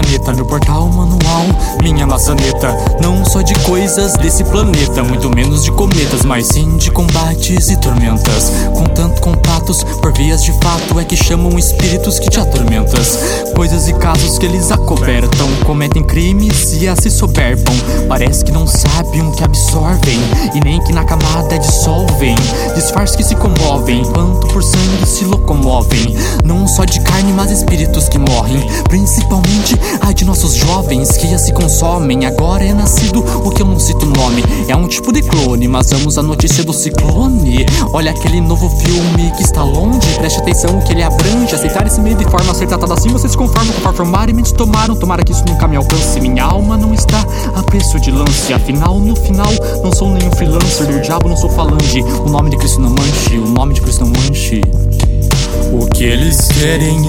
[0.00, 1.44] caneta, meu portal manual,
[1.82, 2.76] minha maçaneta.
[3.02, 7.76] Não só de coisas desse planeta, muito menos de cometas, mas sim de combates e
[7.80, 8.52] tormentas.
[8.74, 9.84] Com tanto contatos
[10.18, 13.16] vias de fato é que chamam espíritos que te atormentas.
[13.54, 17.72] Coisas e casos que eles acobertam, cometem crimes e a se soberbam.
[18.08, 20.18] Parece que não sabem o que absorvem
[20.56, 22.34] e nem que na camada dissolvem.
[22.74, 26.16] Disfarces que se comovem, enquanto por sangue se locomovem.
[26.44, 31.38] Não só de carne, mas espíritos que morrem, principalmente Ai de nossos jovens que já
[31.38, 32.24] se consomem.
[32.24, 34.42] Agora é nascido o que eu não cito nome.
[34.66, 37.66] É um tipo de clone, mas vamos à notícia do ciclone.
[37.92, 40.07] Olha aquele novo filme que está longe.
[40.16, 41.54] Preste atenção que ele abrange.
[41.54, 44.96] Aceitar esse meio de forma ser tratado assim, vocês conformam com formar e me tomaram.
[44.96, 46.20] Tomara que isso nunca me alcance.
[46.20, 48.52] Minha alma não está a preço de lance.
[48.52, 49.50] Afinal, no final,
[49.82, 50.86] não sou nenhum freelancer.
[50.86, 52.02] Do diabo não sou falange.
[52.02, 53.38] O nome de Cristo não manche.
[53.38, 54.60] O nome de Cristo não manche.
[55.72, 57.06] O que eles querem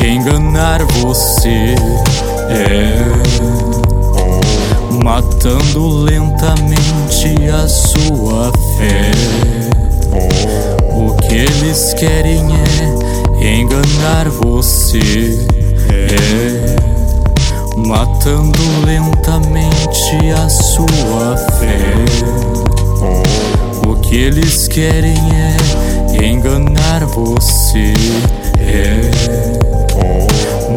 [0.00, 1.74] é enganar você,
[2.50, 3.22] é
[5.02, 9.01] matando lentamente a sua fé.
[14.98, 16.76] É
[17.76, 21.94] matando lentamente a sua fé.
[23.88, 27.94] O que eles querem é enganar você
[28.58, 29.10] é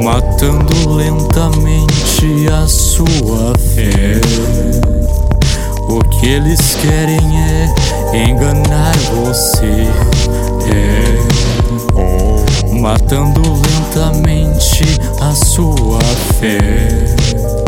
[0.04, 4.22] matando lentamente a sua fé.
[5.90, 7.74] O que eles querem é
[8.30, 9.88] enganar você
[10.72, 11.05] é
[12.80, 14.84] matando lentamente
[15.22, 16.00] a sua
[16.40, 17.65] fé.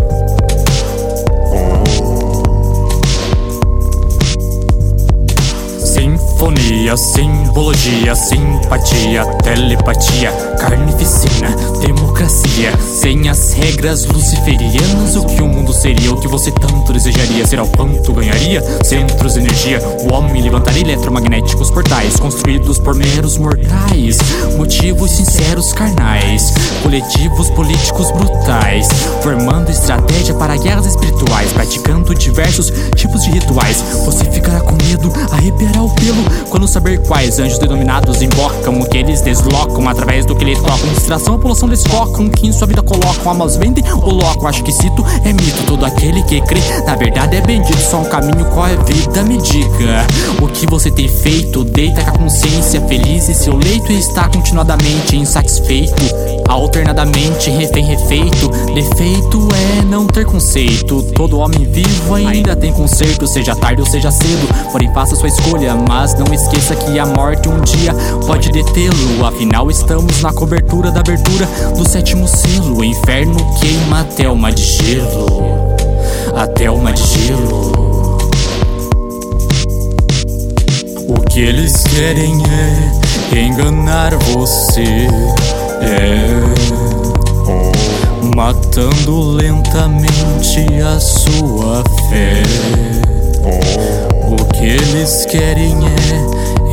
[6.48, 11.50] Simbologia, simpatia, telepatia, carnificina,
[11.82, 12.72] democracia.
[12.80, 16.14] Sem as regras luciferianas, o que o mundo seria?
[16.14, 17.46] O que você tanto desejaria?
[17.46, 18.64] Será o quanto ganharia?
[18.84, 24.18] Centros de energia, o homem levantaria eletromagnéticos portais construídos por meros mortais.
[24.56, 28.88] Motivos sinceros carnais, coletivos políticos brutais,
[29.22, 33.84] formando estratégia para guerras espirituais, praticando diversos tipos de rituais.
[34.06, 38.98] Você ficará com medo, arrepiará o pelo quando saber quais anjos denominados invocam o que
[38.98, 40.90] eles deslocam através do que lhe tocam.
[40.94, 44.48] Distração, a população desfocam, que em sua vida colocam, almas vendem o loco.
[44.48, 47.78] Acho que cito é mito, todo aquele que crê, na verdade é bendito.
[47.78, 49.24] Só um caminho, qual é vida?
[49.24, 50.06] Me diga
[50.42, 51.64] o que você tem feito.
[51.64, 55.94] Deita com a consciência feliz e seu leito está continuadamente insatisfeito.
[56.48, 58.50] Alternadamente, refém refeito.
[58.74, 61.04] Defeito é não ter conceito.
[61.14, 64.48] Todo homem vivo ainda tem conserto, seja tarde ou seja cedo.
[64.72, 67.94] Porém, faça sua escolha, mas não esqueça que a morte um dia
[68.26, 69.26] pode detê-lo.
[69.26, 71.46] Afinal, estamos na cobertura da abertura
[71.76, 72.78] do sétimo selo.
[72.78, 75.76] O inferno queima até uma de gelo.
[76.36, 78.18] Até uma de gelo.
[81.08, 82.42] O que eles querem
[83.34, 85.08] é enganar você.
[85.82, 86.78] É
[88.38, 92.44] matando lentamente a sua fé.
[94.30, 95.74] O que eles querem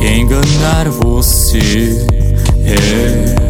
[0.01, 2.05] é enganar você,
[2.65, 3.45] é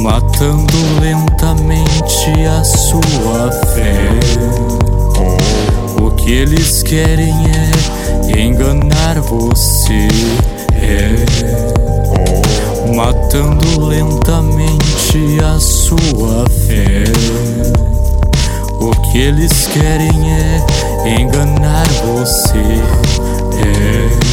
[0.00, 4.20] matando lentamente a sua fé.
[6.00, 7.34] O que eles querem
[8.32, 10.08] é enganar você,
[10.74, 11.26] é
[12.94, 17.04] matando lentamente a sua fé.
[18.80, 22.58] O que eles querem é enganar você,
[23.56, 24.30] é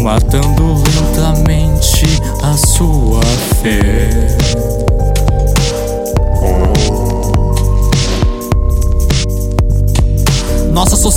[0.00, 2.06] matando lentamente
[2.42, 3.22] a sua
[3.62, 4.89] fé.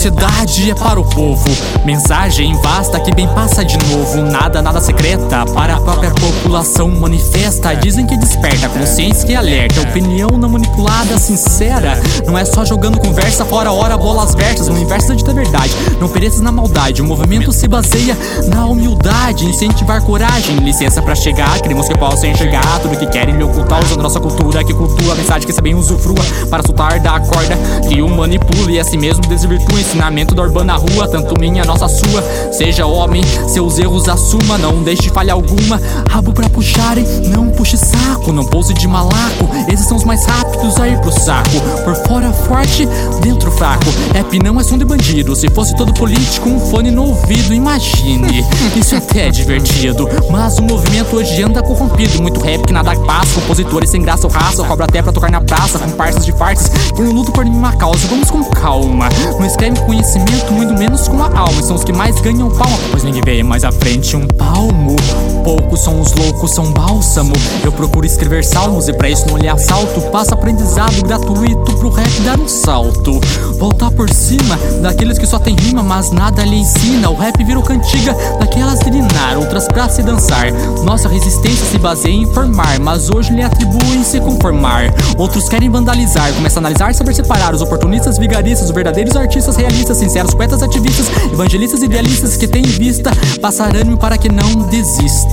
[0.03, 1.49] Sociedade é para o povo.
[1.85, 4.21] Mensagem vasta que bem passa de novo.
[4.21, 7.73] Nada, nada secreta para a própria população manifesta.
[7.73, 9.79] Dizem que desperta, consciência que alerta.
[9.79, 11.97] Opinião não manipulada, sincera.
[12.25, 14.67] Não é só jogando conversa fora hora, bolas vertas.
[14.67, 15.71] No universo de verdade.
[16.01, 17.01] Não pereças na maldade.
[17.01, 18.17] O movimento se baseia
[18.47, 19.45] na humildade.
[19.45, 20.57] Incentivar coragem.
[20.57, 21.61] Licença para chegar.
[21.61, 23.81] Queremos que possam enxergar tudo que querem lhe ocultar.
[23.81, 26.23] Usando nossa cultura, que cultua a mensagem que sabem usufrua.
[26.49, 27.57] Para soltar da corda
[27.87, 28.73] que o manipule.
[28.73, 32.23] E assim mesmo desvirtua ensinamento da urbana rua, tanto minha, nossa, sua.
[32.51, 35.79] Seja homem, seus erros assuma, não deixe falha alguma.
[36.09, 39.49] Rabo pra puxarem, não puxe saco, não pouse de malaco.
[39.71, 41.59] Esses são os mais rápidos a ir pro saco.
[41.83, 42.87] Por fora forte,
[43.21, 43.85] dentro fraco.
[44.13, 45.35] Rap não é som de bandido.
[45.35, 48.45] Se fosse todo político, um fone no ouvido, imagine.
[48.75, 50.07] Isso até é divertido.
[50.29, 52.21] Mas o movimento hoje anda corrompido.
[52.21, 53.41] Muito rap que nada passa.
[53.41, 54.52] Compositores sem graça ou raça.
[54.61, 55.79] Cobra até pra tocar na praça.
[55.79, 56.69] Com parças de fartas.
[56.95, 58.07] Por um luto por nenhuma causa.
[58.07, 59.09] Vamos com calma.
[59.39, 61.63] Não escreve conhecimento, muito menos com a alma.
[61.63, 62.77] São os que mais ganham palma.
[62.91, 64.95] Pois ninguém vê mais à frente um palmo.
[65.43, 67.33] Poucos são os loucos, são bálsamo.
[67.63, 70.01] Eu procuro escrever salmos e pra isso não lhe assalto.
[70.03, 73.19] Passa aprendizado gratuito pro rap dar um salto.
[73.59, 77.09] Voltar por cima daqueles que só tem rima, mas nada lhe ensina.
[77.09, 80.51] O rap virou cantiga daquelas de ninar, outras pra se dançar.
[80.83, 84.93] Nossa resistência se baseia em informar, mas hoje lhe atribuem se conformar.
[85.17, 89.97] Outros querem vandalizar, começa a analisar, saber separar os oportunistas, vigaristas, os verdadeiros artistas realistas,
[89.97, 93.11] sinceros, poetas, ativistas, evangelistas, idealistas que têm em vista
[93.41, 95.32] passar ânimo para que não desista.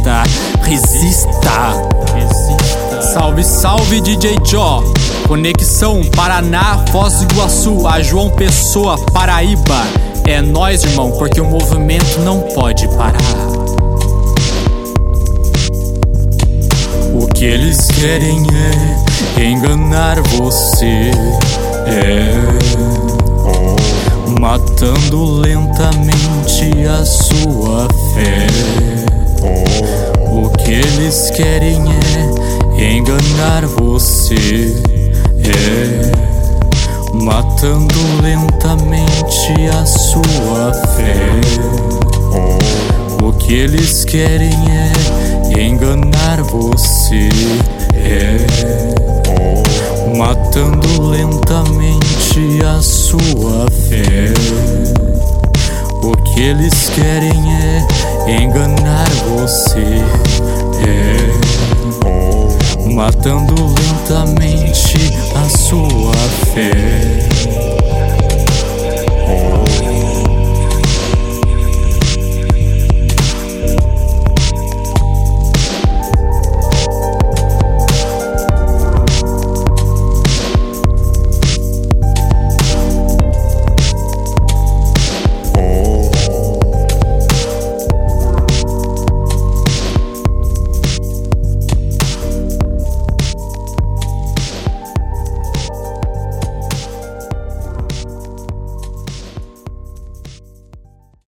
[0.62, 1.72] Resista.
[2.14, 3.02] Resista.
[3.12, 4.82] Salve, salve DJ Jó.
[5.28, 9.86] Conexão Paraná, Foz do Iguaçu, a João Pessoa, Paraíba.
[10.26, 13.18] É nós, irmão, porque o movimento não pode parar.
[17.12, 18.46] O que eles querem
[19.36, 21.10] é enganar você.
[21.86, 22.90] É
[24.40, 29.19] matando lentamente a sua fé.
[31.10, 31.82] Eles querem
[32.78, 34.80] é enganar você.
[35.42, 36.12] É
[37.12, 41.40] matando lentamente a sua fé.
[43.24, 47.28] O que eles querem é enganar você.
[47.96, 48.46] É
[50.16, 54.32] matando lentamente a sua fé.
[56.04, 57.84] O que eles querem é
[58.40, 60.29] enganar você.
[63.00, 66.12] Matando lentamente a sua
[66.52, 67.29] fé.